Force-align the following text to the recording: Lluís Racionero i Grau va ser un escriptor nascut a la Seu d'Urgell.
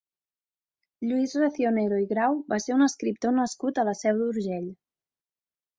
Lluís 1.09 1.35
Racionero 1.41 2.01
i 2.05 2.07
Grau 2.15 2.41
va 2.55 2.59
ser 2.67 2.75
un 2.79 2.89
escriptor 2.89 3.39
nascut 3.43 3.79
a 3.79 3.87
la 3.93 3.99
Seu 4.05 4.25
d'Urgell. 4.25 4.69